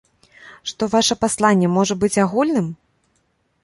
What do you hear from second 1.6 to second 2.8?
можа быць агульным?